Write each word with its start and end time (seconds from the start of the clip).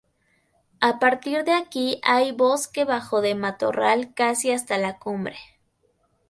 A 0.79 0.97
partir 0.97 1.43
de 1.43 1.51
aquí 1.53 2.01
hay 2.03 2.31
bosque 2.31 2.85
bajo 2.85 3.21
de 3.21 3.35
matorral 3.35 4.15
casi 4.15 4.49
hasta 4.51 4.79
la 4.79 4.97
cumbre. 4.97 5.37